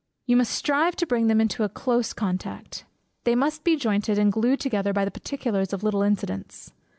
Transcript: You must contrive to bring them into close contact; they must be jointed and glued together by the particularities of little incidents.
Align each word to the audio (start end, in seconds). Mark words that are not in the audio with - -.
You 0.25 0.35
must 0.35 0.63
contrive 0.63 0.95
to 0.95 1.05
bring 1.05 1.27
them 1.27 1.39
into 1.39 1.69
close 1.69 2.11
contact; 2.11 2.85
they 3.23 3.35
must 3.35 3.63
be 3.63 3.75
jointed 3.75 4.17
and 4.17 4.31
glued 4.33 4.59
together 4.59 4.93
by 4.93 5.05
the 5.05 5.11
particularities 5.11 5.73
of 5.73 5.83
little 5.83 6.01
incidents. 6.01 6.73